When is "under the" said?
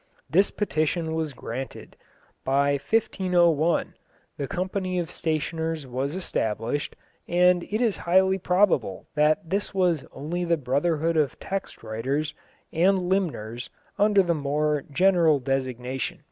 13.99-14.33